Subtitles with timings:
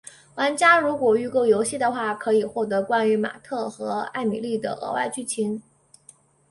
[0.33, 5.61] 玩家如果预购游戏的话可获得关于马特和艾蜜莉的额外剧情。